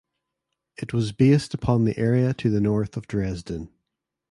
It 0.77 0.93
was 0.95 1.11
based 1.11 1.53
upon 1.53 1.85
the 1.85 1.95
area 1.95 2.33
to 2.33 2.49
the 2.49 2.59
north 2.59 2.97
of 2.97 3.05
Dresden. 3.05 3.69